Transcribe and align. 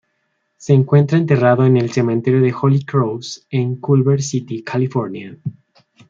Se 0.57 0.73
encuentra 0.73 1.19
enterrado 1.19 1.63
en 1.63 1.77
el 1.77 1.91
Cementerio 1.91 2.41
de 2.41 2.51
Holy 2.59 2.83
Cross 2.85 3.45
en 3.51 3.75
Culver 3.75 4.19
City, 4.23 4.63
California. 4.63 5.37